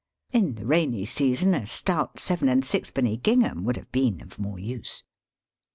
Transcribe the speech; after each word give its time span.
In 0.31 0.55
the 0.55 0.65
rainy 0.65 1.05
season 1.05 1.53
a 1.53 1.67
stout 1.67 2.19
seven 2.19 2.49
and 2.49 2.65
sixpenny 2.65 3.17
gingham 3.17 3.63
would 3.65 3.75
have 3.77 3.91
been 3.91 4.19
of 4.19 4.39
more 4.39 4.57
use. 4.57 5.03